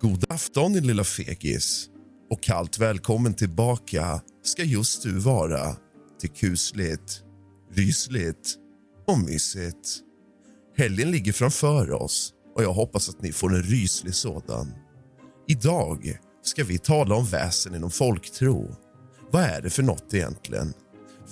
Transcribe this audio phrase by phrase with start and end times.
[0.00, 1.88] God afton, din lilla fegis.
[2.30, 5.76] Och kallt välkommen tillbaka ska just du vara
[6.20, 7.22] till kusligt,
[7.72, 8.54] rysligt
[9.06, 9.98] och mysigt.
[10.76, 14.74] Helgen ligger framför oss och jag hoppas att ni får en ryslig sådan.
[15.48, 18.76] Idag ska vi tala om väsen inom folktro.
[19.30, 20.74] Vad är det för något egentligen?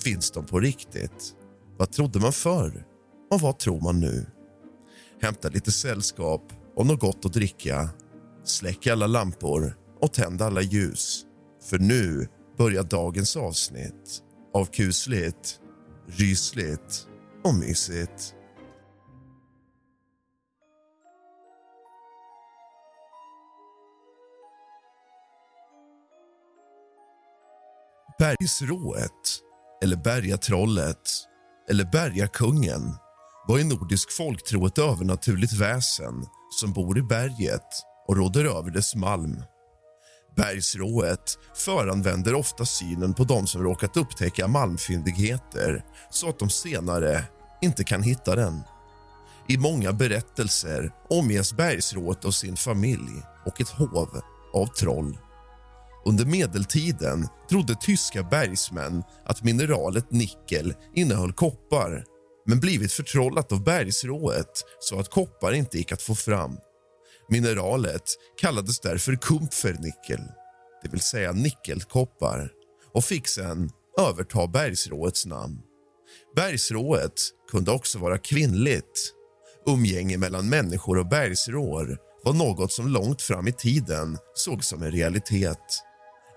[0.04, 1.34] Finns de på riktigt?
[1.78, 2.86] Vad trodde man förr?
[3.30, 4.26] Och vad tror man nu?
[5.20, 7.90] Hämta lite sällskap och något gott att dricka
[8.44, 11.24] Släck alla lampor och tänd alla ljus.
[11.62, 12.28] För nu
[12.58, 14.22] börjar dagens avsnitt
[14.54, 15.60] av kusligt,
[16.06, 17.06] rysligt
[17.44, 18.34] och mysigt.
[28.18, 29.40] Bergsrået,
[29.82, 31.10] eller Bergatrollet
[31.70, 32.94] eller Bergakungen
[33.48, 36.26] var i nordisk folktro ett övernaturligt väsen
[36.60, 39.42] som bor i berget och råder över dess malm.
[40.36, 47.24] Bergsrået föranvänder ofta synen på de som råkat upptäcka malmfyndigheter så att de senare
[47.62, 48.60] inte kan hitta den.
[49.48, 54.20] I många berättelser omges bergsrået av sin familj och ett hov
[54.54, 55.18] av troll.
[56.06, 62.04] Under medeltiden trodde tyska bergsmän att mineralet nickel innehöll koppar
[62.46, 66.56] men blivit förtrollat av bergsrået så att koppar inte gick att få fram.
[67.28, 68.02] Mineralet
[68.40, 70.20] kallades därför kumpfernickel,
[70.82, 72.50] det vill säga nickelkoppar
[72.92, 73.70] och fick sen
[74.00, 75.58] överta bergsråets namn.
[76.36, 77.20] Bergsrået
[77.50, 79.12] kunde också vara kvinnligt.
[79.66, 84.90] Umgänge mellan människor och bergsrår var något som långt fram i tiden sågs som en
[84.92, 85.82] realitet.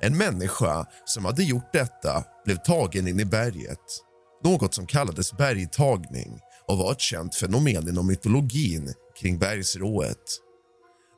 [0.02, 4.04] En människa som hade gjort detta blev tagen in i berget.
[4.44, 10.42] Något som kallades bergtagning och var ett känt fenomen inom mytologin kring bergsrået.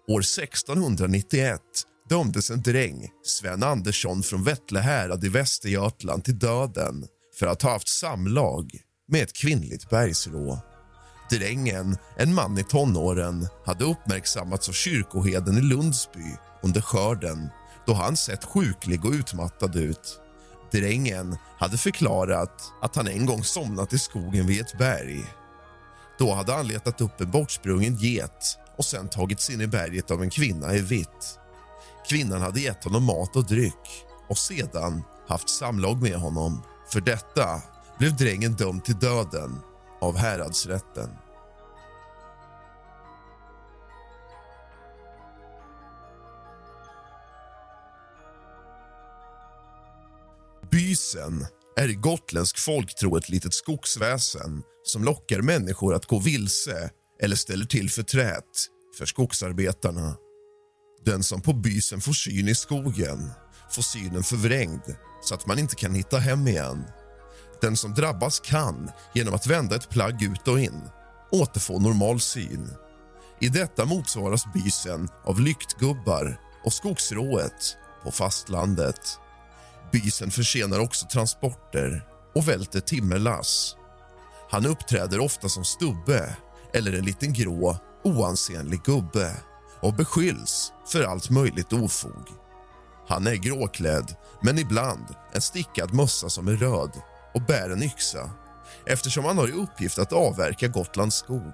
[0.10, 1.62] År 1691
[2.10, 7.08] dömdes en dräng, Sven Andersson från Vettlehärad i Västergötland till döden
[7.40, 8.72] för att ha haft samlag
[9.08, 10.60] med ett kvinnligt bergsrå.
[11.30, 17.50] Drängen, en man i tonåren, hade uppmärksammats av kyrkoheden i Lundsby under skörden
[17.88, 20.20] då han sett sjuklig och utmattad ut.
[20.72, 25.26] Drängen hade förklarat att han en gång somnat i skogen vid ett berg.
[26.20, 30.22] Då hade han letat upp en bortsprungen get och sen tagits in i berget av
[30.22, 31.40] en kvinna i vitt.
[32.10, 36.64] Kvinnan hade gett honom mat och dryck och sedan haft samlag med honom.
[36.92, 37.62] För detta
[38.00, 39.60] blev drängen dömd till döden
[40.02, 41.10] av häradsrätten.
[50.72, 51.46] Bysen
[51.76, 56.92] är i gotländsk folktro ett litet skogsväsen som lockar människor att gå vilse
[57.24, 58.68] eller ställer till för trät
[58.98, 60.16] för skogsarbetarna.
[61.06, 63.32] Den som på bysen får syn i skogen
[63.70, 66.84] får synen förvrängd så att man inte kan hitta hem igen.
[67.62, 70.82] Den som drabbas kan, genom att vända ett plagg ut och in,
[71.32, 72.72] återfå normal syn.
[73.42, 79.20] I detta motsvaras bysen av lyktgubbar och skogsrået på fastlandet.
[79.92, 82.06] Bysen försenar också transporter
[82.36, 83.76] och välter timmerlass.
[84.50, 86.36] Han uppträder ofta som stubbe
[86.74, 89.36] eller en liten grå, oansenlig gubbe
[89.82, 92.28] och beskylls för allt möjligt ofog.
[93.08, 96.92] Han är gråklädd, men ibland en stickad mössa som är röd
[97.34, 98.30] och bär en yxa
[98.86, 101.54] eftersom han har i uppgift att avverka Gotlands skog.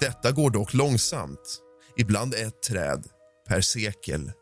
[0.00, 1.60] Detta går dock långsamt,
[1.96, 3.06] ibland ett träd
[3.48, 4.32] per sekel.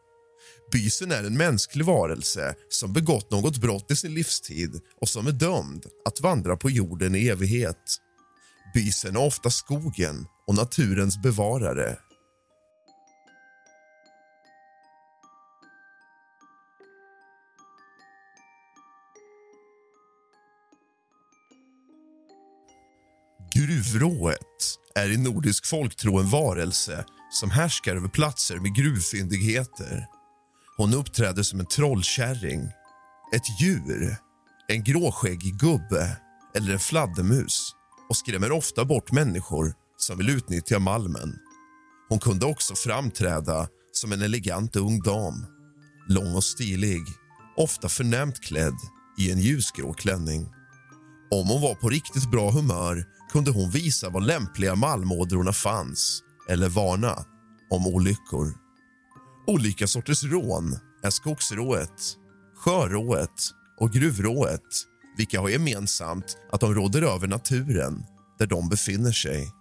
[0.73, 5.32] Bysen är en mänsklig varelse som begått något brott i sin livstid och som är
[5.32, 7.96] dömd att vandra på jorden i evighet.
[8.78, 11.98] Bysen är ofta skogen och naturens bevarare.
[23.54, 24.36] Gruvrået
[24.94, 30.06] är i nordisk folktro en varelse som härskar över platser med gruvfyndigheter.
[30.76, 32.60] Hon uppträder som en trollkärring,
[33.34, 34.16] ett djur,
[34.69, 36.16] en gråskäggig gubbe
[36.54, 37.75] eller en fladdermus
[38.08, 41.38] och skrämmer ofta bort människor som vill utnyttja malmen.
[42.08, 45.46] Hon kunde också framträda som en elegant ung dam,
[46.08, 47.02] lång och stilig,
[47.56, 48.78] ofta förnämt klädd
[49.19, 50.46] i en ljusgrå klänning.
[51.31, 56.69] Om hon var på riktigt bra humör kunde hon visa var lämpliga malmådrorna fanns eller
[56.69, 57.25] varna
[57.70, 58.54] om olyckor.
[59.46, 62.16] Olika sorters rån är skogsrået,
[62.56, 63.50] sjörået
[63.81, 64.69] och gruvrået
[65.19, 68.06] vilka har gemensamt att de råder över naturen
[68.38, 69.53] där de befinner sig.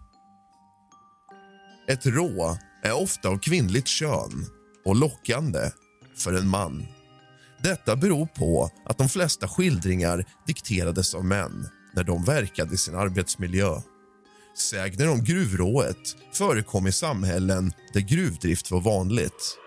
[1.87, 4.45] Ett rå är ofta av kvinnligt kön
[4.85, 5.71] och lockande
[6.17, 6.85] för en man.
[7.63, 12.95] Detta beror på att de flesta skildringar dikterades av män när de verkade i sin
[12.95, 13.81] arbetsmiljö.
[14.57, 19.57] Sägner om gruvrået förekom i samhällen där gruvdrift var vanligt.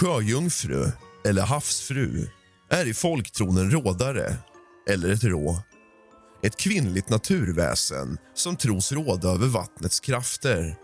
[0.00, 0.90] Sjöjungfru,
[1.24, 2.28] eller havsfru,
[2.70, 4.36] är i folktron en rådare
[4.90, 5.62] eller ett rå.
[6.42, 10.76] Ett kvinnligt naturväsen som tros råda över vattnets krafter.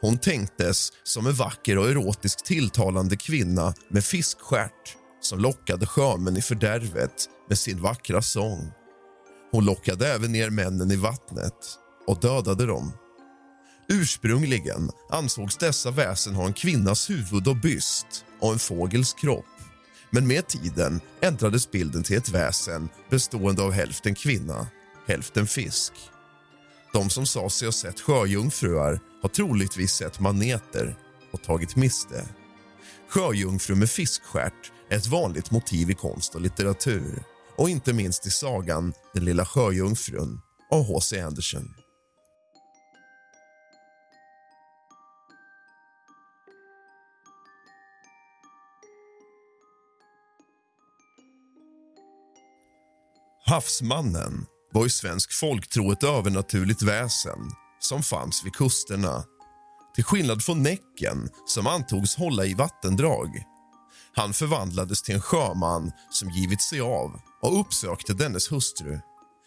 [0.00, 6.42] Hon tänktes som en vacker och erotisk tilltalande kvinna med fiskstjärt som lockade sjömän i
[6.42, 8.72] fördärvet med sin vackra sång.
[9.52, 12.92] Hon lockade även ner männen i vattnet och dödade dem.
[13.88, 19.44] Ursprungligen ansågs dessa väsen ha en kvinnas huvud och byst och en fågels kropp.
[20.10, 24.66] Men med tiden ändrades bilden till ett väsen bestående av hälften kvinna,
[25.06, 25.92] hälften fisk.
[26.92, 30.96] De som sa sig ha sett sjöjungfrur har troligtvis sett maneter
[31.30, 32.28] och tagit miste.
[33.08, 37.22] Sjöjungfru med fiskstjärt är ett vanligt motiv i konst och litteratur
[37.56, 40.40] och inte minst i sagan Den lilla sjöjungfrun
[40.70, 41.20] av H.C.
[41.20, 41.81] Andersen.
[53.52, 57.38] Havsmannen var i svensk folktro ett övernaturligt väsen
[57.80, 59.24] som fanns vid kusterna.
[59.94, 63.28] Till skillnad från Näcken, som antogs hålla i vattendrag.
[64.14, 69.00] Han förvandlades till en sjöman som givit sig av och uppsökte dennes hustru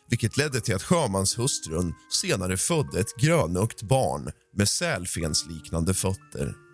[0.10, 6.65] vilket ledde till att sjömanshustrun senare födde ett grönögt barn med sälfensliknande fötter.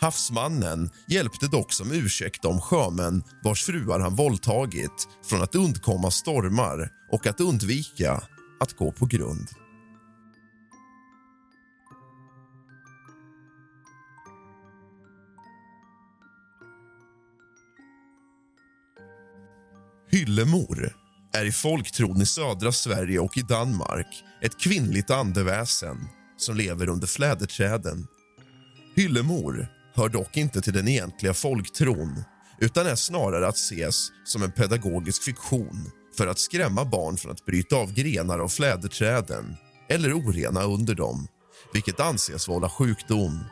[0.00, 6.90] Havsmannen hjälpte dock som ursäkt de sjömän vars fruar han våldtagit från att undkomma stormar
[7.12, 8.22] och att undvika
[8.60, 9.48] att gå på grund.
[20.10, 20.92] Hyllemor
[21.32, 25.96] är i folktron i södra Sverige och i Danmark ett kvinnligt andeväsen
[26.36, 28.06] som lever under fläderträden.
[28.96, 32.24] Hyllemor hör dock inte till den egentliga folktron
[32.58, 37.44] utan är snarare att ses som en pedagogisk fiktion för att skrämma barn från att
[37.44, 39.56] bryta av grenar av fläderträden
[39.88, 41.28] eller orena under dem,
[41.72, 43.44] vilket anses vålla sjukdom.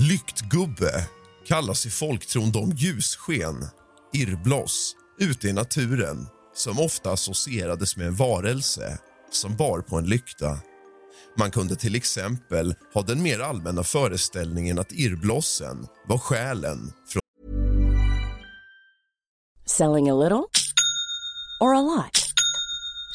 [0.00, 1.08] Lyktgubbe
[1.48, 3.66] kallas i folktron de ljussken,
[4.12, 8.98] irrbloss ute i naturen som ofta associerades med en varelse
[9.30, 10.58] som bar på en lykta.
[11.38, 17.22] Man kunde till exempel ha den mer allmänna föreställningen att irrblossen var själen från
[19.66, 20.44] Selling a little
[21.60, 22.17] or a lot?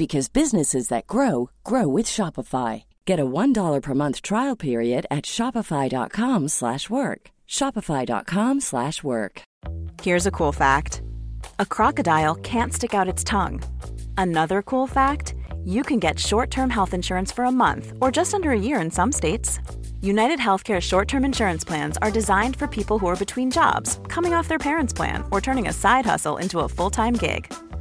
[0.00, 2.84] because businesses that grow grow with Shopify.
[3.04, 7.30] Get a $1 per month trial period at Shopify.com slash work.
[7.46, 9.42] Shopify.com slash work.
[10.00, 11.02] Here's a cool fact.
[11.58, 13.60] A crocodile can't stick out its tongue.
[14.16, 15.34] Another cool fact,
[15.66, 18.90] you can get short-term health insurance for a month or just under a year in
[18.90, 19.60] some states.
[20.00, 24.32] United Healthcare short term insurance plans are designed for people who are between jobs, coming
[24.32, 27.52] off their parents' plan, or turning a side hustle into a full time gig.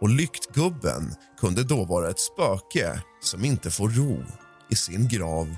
[0.00, 4.24] och lyktgubben kunde då vara ett spöke som inte får ro
[4.70, 5.56] i sin grav.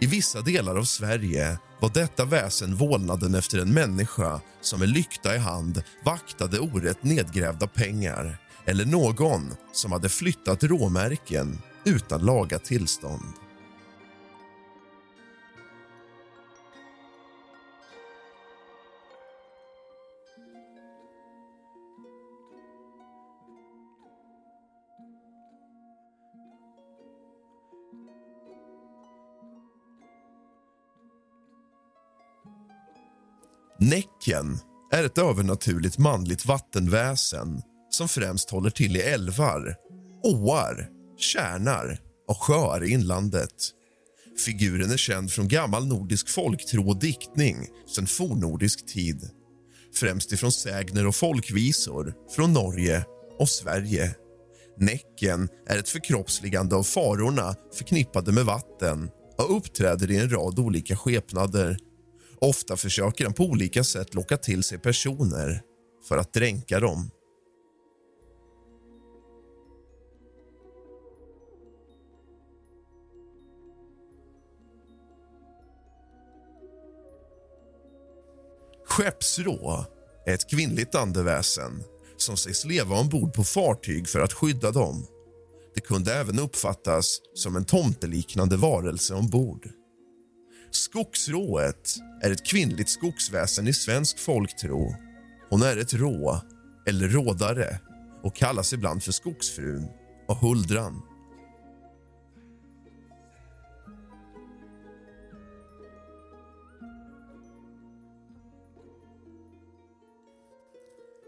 [0.00, 5.34] I vissa delar av Sverige var detta väsen vålnaden efter en människa som med lykta
[5.34, 13.32] i hand vaktade orätt nedgrävda pengar eller någon som hade flyttat råmärken utan laga tillstånd.
[33.90, 34.58] Näcken
[34.92, 39.74] är ett övernaturligt manligt vattenväsen som främst håller till i älvar,
[40.22, 43.54] åar, kärnar och sjöar i inlandet.
[44.46, 47.56] Figuren är känd från gammal nordisk folktro och diktning
[47.96, 49.30] sedan fornnordisk tid.
[49.94, 53.04] Främst ifrån sägner och folkvisor från Norge
[53.38, 54.14] och Sverige.
[54.78, 60.96] Näcken är ett förkroppsligande av farorna förknippade med vatten och uppträder i en rad olika
[60.96, 61.76] skepnader
[62.42, 65.62] Ofta försöker han på olika sätt locka till sig personer
[66.08, 67.10] för att dränka dem.
[78.84, 79.84] Skeppsrå
[80.26, 81.82] är ett kvinnligt andeväsen
[82.16, 85.06] som sägs leva ombord på fartyg för att skydda dem.
[85.74, 89.81] Det kunde även uppfattas som en tomteliknande varelse ombord.
[90.72, 94.94] Skogsrået är ett kvinnligt skogsväsen i svensk folktro.
[95.50, 96.40] Hon är ett rå,
[96.86, 97.78] eller rådare
[98.22, 99.88] och kallas ibland för Skogsfrun
[100.28, 101.02] och Huldran.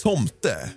[0.03, 0.71] Tomte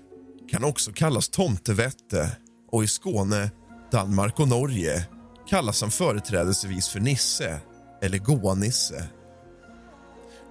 [0.49, 2.37] kan också kallas tomtevette
[2.71, 3.51] och i Skåne,
[3.91, 5.07] Danmark och Norge
[5.49, 7.61] kallas han företrädesvis för Nisse
[8.01, 9.03] eller Goa-Nisse.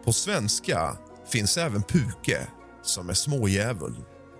[0.04, 2.46] På svenska finns även puke,
[2.82, 3.94] som är smådjävul,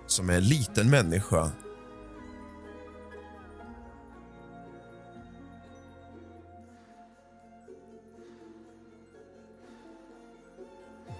[0.07, 1.51] som är en liten människa.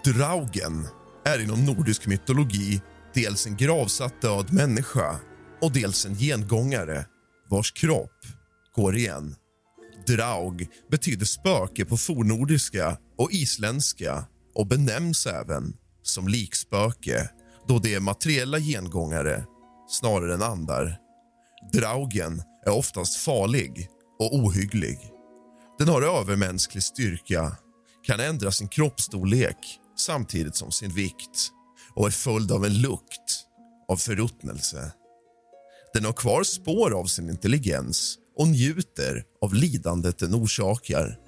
[0.04, 0.88] Draugen
[1.24, 2.82] är inom nordisk mytologi
[3.14, 5.20] dels en gravsatt död människa
[5.62, 7.06] och dels en gengångare
[7.48, 8.24] vars kropp
[8.74, 9.34] går igen.
[10.08, 14.24] Draug betyder spöke på fornordiska och isländska
[14.54, 17.30] och benämns även som likspöke
[17.68, 19.44] då det är materiella gengångare
[19.88, 20.96] snarare än andar.
[21.72, 23.88] Draugen är oftast farlig
[24.18, 24.98] och ohygglig.
[25.78, 27.56] Den har övermänsklig styrka,
[28.02, 31.50] kan ändra sin kroppsstorlek samtidigt som sin vikt
[31.94, 33.44] och är följd av en lukt
[33.88, 34.92] av förruttnelse.
[35.94, 41.18] Den har kvar spår av sin intelligens och njuter av lidandet den orsakar.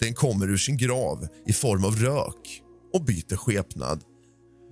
[0.00, 2.62] Den kommer ur sin grav i form av rök
[2.92, 4.02] och byter skepnad.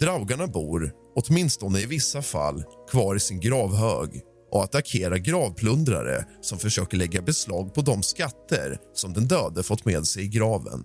[0.00, 6.97] Draugarna bor, åtminstone i vissa fall, kvar i sin gravhög och attackerar gravplundrare som försöker
[6.97, 10.85] lägga beslag på de skatter som den döde fått med sig i graven.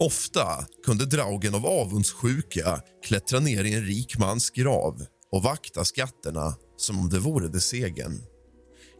[0.00, 6.54] Ofta kunde draugen av avundssjuka klättra ner i en rik mans grav och vakta skatterna
[6.76, 8.22] som om det vore dess egen.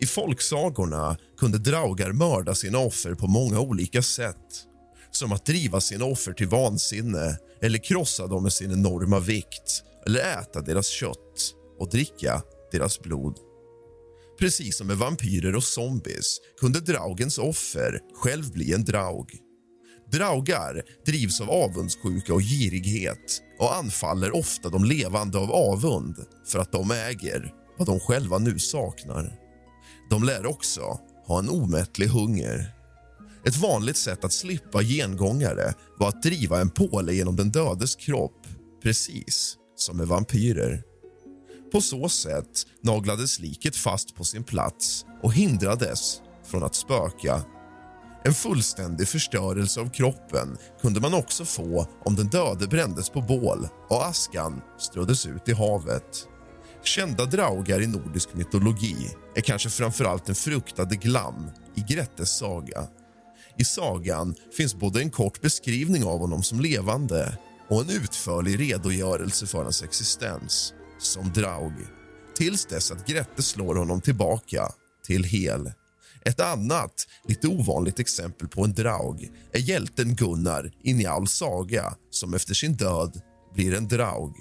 [0.00, 4.64] I folksagorna kunde draugar mörda sina offer på många olika sätt
[5.10, 10.20] som att driva sina offer till vansinne eller krossa dem med sin enorma vikt eller
[10.20, 13.38] äta deras kött och dricka deras blod.
[14.38, 19.30] Precis som med vampyrer och zombies kunde draugens offer själv bli en draug.
[20.12, 26.72] Draugar drivs av avundssjuka och girighet och anfaller ofta de levande av avund för att
[26.72, 29.47] de äger vad de själva nu saknar.
[30.10, 32.74] De lär också ha en omättlig hunger.
[33.44, 38.46] Ett vanligt sätt att slippa gengångare var att driva en påle genom den dödes kropp
[38.82, 40.82] precis som med vampyrer.
[41.72, 47.42] På så sätt naglades liket fast på sin plats och hindrades från att spöka.
[48.24, 53.68] En fullständig förstörelse av kroppen kunde man också få om den döde brändes på bål
[53.88, 56.28] och askan ströddes ut i havet.
[56.82, 62.88] Kända draugar i nordisk mytologi är kanske framförallt den fruktade Glam i Grettes saga.
[63.58, 69.46] I sagan finns både en kort beskrivning av honom som levande och en utförlig redogörelse
[69.46, 71.72] för hans existens som draug
[72.36, 74.68] tills dess att Grette slår honom tillbaka
[75.04, 75.72] till hel.
[76.24, 82.34] Ett annat, lite ovanligt exempel på en draug är hjälten Gunnar i Njals saga som
[82.34, 83.20] efter sin död
[83.54, 84.34] blir en draug.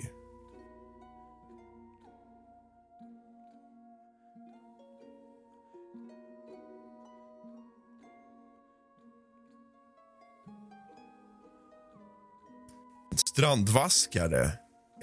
[13.17, 14.51] En strandvaskare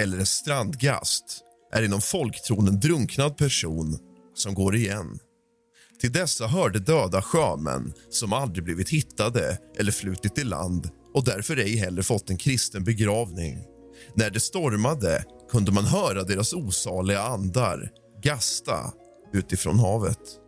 [0.01, 1.41] eller en strandgast
[1.73, 3.99] är inom folktron en drunknad person
[4.35, 5.19] som går igen.
[6.01, 11.57] Till dessa hörde döda sjömän som aldrig blivit hittade eller flutit i land och därför
[11.57, 13.65] ej heller fått en kristen begravning.
[14.15, 17.91] När det stormade kunde man höra deras osaliga andar
[18.23, 18.93] gasta
[19.33, 20.41] utifrån havet.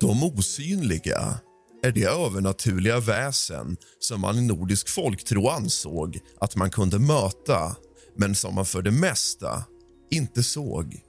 [0.00, 1.40] De osynliga
[1.82, 7.76] är det övernaturliga väsen som man i nordisk folktro ansåg att man kunde möta
[8.16, 9.64] men som man för det mesta
[10.10, 11.00] inte såg.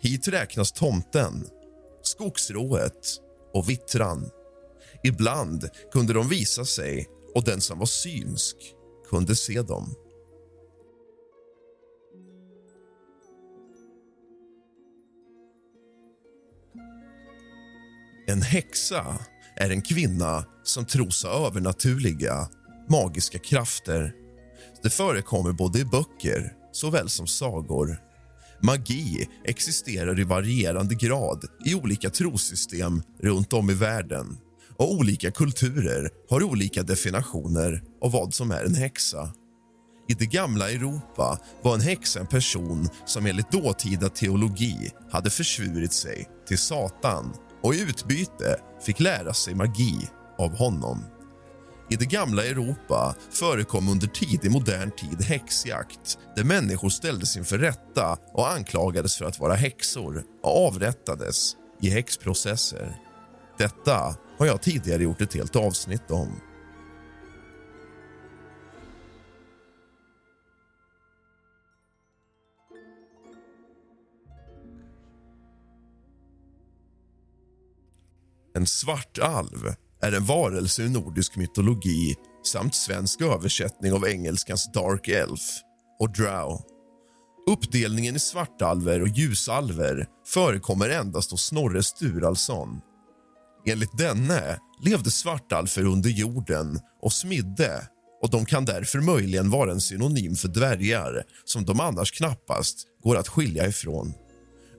[0.00, 1.46] Hit räknas tomten,
[2.02, 3.20] skogsrået
[3.52, 4.30] och vittran.
[5.04, 8.56] Ibland kunde de visa sig och den som var synsk
[9.10, 9.94] kunde se dem.
[18.26, 19.18] En häxa
[19.56, 22.48] är en kvinna som tros ha övernaturliga,
[22.88, 24.12] magiska krafter.
[24.82, 27.98] Det förekommer både i böcker såväl som sagor.
[28.62, 34.38] Magi existerar i varierande grad i olika trossystem runt om i världen
[34.76, 39.32] och olika kulturer har olika definitioner av vad som är en häxa.
[40.08, 45.92] I det gamla Europa var en häxa en person som enligt dåtida teologi hade försvurit
[45.92, 51.04] sig till Satan och i utbyte fick lära sig magi av honom.
[51.90, 58.18] I det gamla Europa förekom under tidig modern tid häxjakt där människor ställdes inför rätta
[58.32, 62.96] och anklagades för att vara häxor och avrättades i häxprocesser.
[63.58, 66.40] Detta har jag tidigare gjort ett helt avsnitt om.
[78.64, 85.40] En svartalv är en varelse i nordisk mytologi samt svensk översättning av engelskans dark elf
[86.00, 86.62] och drow.
[87.50, 92.80] Uppdelningen i svartalver och ljusalver förekommer endast hos Snorre Sturalsson.
[93.66, 97.88] Enligt denne levde svartalfer under jorden och smidde
[98.22, 103.16] och de kan därför möjligen vara en synonym för dvärgar som de annars knappast går
[103.16, 104.14] att skilja ifrån.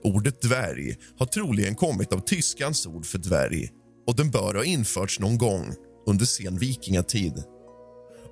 [0.06, 3.68] Ordet dvärg har troligen kommit av tyskans ord för dvärg
[4.06, 5.74] och den bör ha införts någon gång
[6.06, 7.42] under sen vikingatid.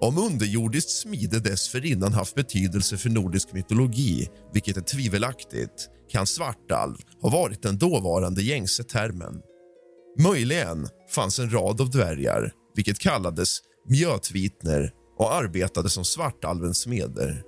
[0.01, 7.31] Om underjordiskt smide dessförinnan haft betydelse för nordisk mytologi, vilket är tvivelaktigt, kan svartalv ha
[7.31, 9.41] varit den dåvarande gängse termen.
[10.19, 13.59] Möjligen fanns en rad av dvärgar, vilket kallades
[13.89, 17.43] mjötvitner och arbetade som svartalvens smeder.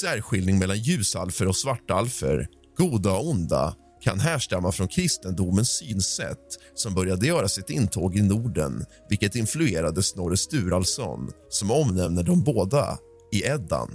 [0.00, 7.26] Särskiljning mellan ljusalfer och svartalfer, goda och onda kan härstamma från kristendomens synsätt som började
[7.26, 12.98] göra sitt intåg i Norden vilket influerade Snorre Sturalsson som omnämner dem båda
[13.32, 13.90] i Eddan.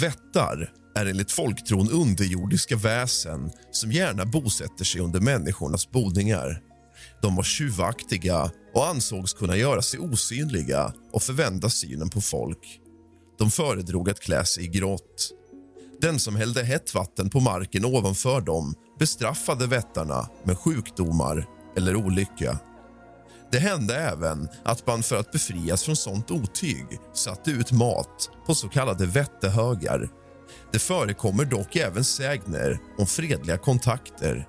[0.00, 6.67] Vättar är enligt folktron underjordiska väsen som gärna bosätter sig under människornas boningar.
[7.22, 12.80] De var tjuvaktiga och ansågs kunna göra sig osynliga och förvända synen på folk.
[13.38, 15.30] De föredrog att klä sig i grått.
[16.00, 22.58] Den som hällde hett vatten på marken ovanför dem bestraffade vättarna med sjukdomar eller olycka.
[23.52, 28.54] Det hände även att man för att befrias från sånt otyg satte ut mat på
[28.54, 30.08] så kallade vättehögar.
[30.72, 34.48] Det förekommer dock även sägner om fredliga kontakter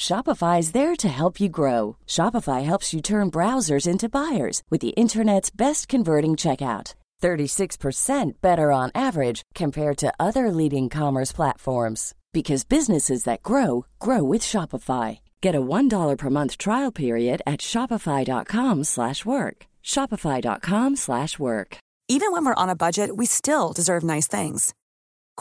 [0.00, 1.98] Shopify is there to help you grow.
[2.06, 6.94] Shopify helps you turn browsers into buyers with the internet's best converting checkout.
[7.20, 14.22] 36% better on average compared to other leading commerce platforms because businesses that grow grow
[14.22, 15.18] with Shopify.
[15.42, 19.56] Get a $1 per month trial period at shopify.com/work.
[19.84, 21.70] shopify.com/work.
[22.14, 24.72] Even when we're on a budget, we still deserve nice things.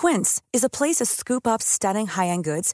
[0.02, 2.74] Quince is a place to scoop up stunning high-end goods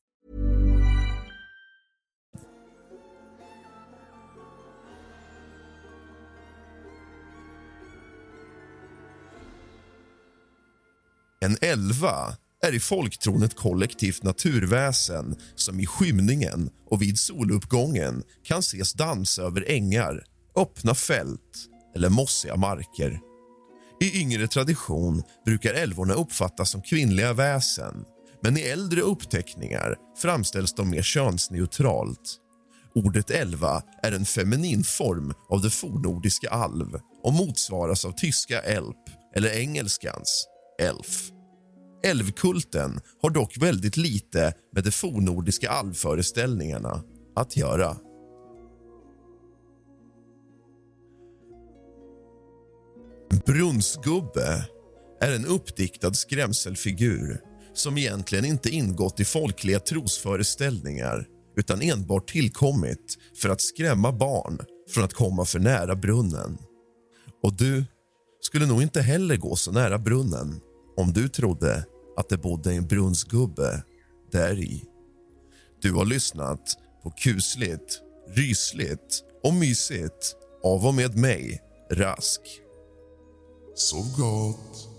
[11.43, 18.59] En elva är i folktron ett kollektivt naturväsen som i skymningen och vid soluppgången kan
[18.59, 20.23] ses dansa över ängar,
[20.55, 23.19] öppna fält eller mossiga marker.
[24.01, 28.05] I yngre tradition brukar älvorna uppfattas som kvinnliga väsen
[28.43, 32.37] men i äldre uppteckningar framställs de mer könsneutralt.
[32.95, 39.09] Ordet elva är en feminin form av det fornordiska alv och motsvaras av tyska elp
[39.35, 40.47] eller engelskans
[40.81, 41.31] elf.
[42.03, 47.03] Älvkulten har dock väldigt lite med de fornordiska alvföreställningarna
[47.35, 47.97] att göra.
[53.45, 54.65] Brunnsgubbe
[55.21, 57.41] är en uppdiktad skrämselfigur
[57.73, 65.03] som egentligen inte ingått i folkliga trosföreställningar utan enbart tillkommit för att skrämma barn från
[65.03, 66.57] att komma för nära brunnen.
[67.43, 67.85] Och du
[68.41, 70.61] skulle nog inte heller gå så nära brunnen
[70.97, 71.85] om du trodde
[72.17, 73.83] att det bodde en brunnsgubbe
[74.31, 74.85] där i.
[75.81, 82.41] Du har lyssnat på kusligt, rysligt och mysigt av och med mig, Rask.
[83.75, 84.90] Sov gott.